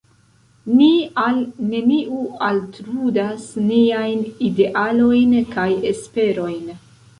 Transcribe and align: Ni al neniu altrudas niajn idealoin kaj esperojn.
Ni 0.77 0.85
al 1.23 1.35
neniu 1.73 2.21
altrudas 2.47 3.47
niajn 3.67 4.25
idealoin 4.49 5.39
kaj 5.55 5.69
esperojn. 5.95 6.77